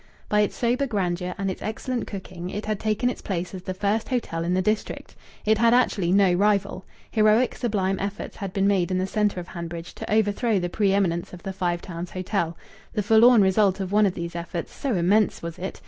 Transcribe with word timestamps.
By 0.29 0.41
its 0.41 0.55
sober 0.57 0.87
grandeur 0.87 1.35
and 1.37 1.51
its 1.51 1.61
excellent 1.61 2.07
cooking 2.07 2.49
it 2.49 2.65
had 2.65 2.79
taken 2.79 3.07
its 3.07 3.21
place 3.21 3.53
as 3.53 3.61
the 3.61 3.75
first 3.75 4.09
hotel 4.09 4.43
in 4.43 4.55
the 4.55 4.59
district. 4.63 5.15
It 5.45 5.59
had 5.59 5.75
actually 5.75 6.11
no 6.11 6.33
rival. 6.33 6.85
Heroic, 7.11 7.53
sublime 7.53 7.99
efforts 7.99 8.37
had 8.37 8.51
been 8.51 8.65
made 8.65 8.89
in 8.89 8.97
the 8.97 9.05
centre 9.05 9.39
of 9.39 9.49
Hanbridge 9.49 9.93
to 9.93 10.11
overthrow 10.11 10.57
the 10.57 10.69
pre 10.69 10.91
eminence 10.91 11.33
of 11.33 11.43
the 11.43 11.53
Five 11.53 11.83
Towns 11.83 12.09
Hotel. 12.09 12.57
The 12.93 13.03
forlorn 13.03 13.43
result 13.43 13.79
of 13.79 13.91
one 13.91 14.07
of 14.07 14.15
these 14.15 14.35
efforts 14.35 14.73
so 14.73 14.95
immense 14.95 15.43
was 15.43 15.59
it! 15.59 15.79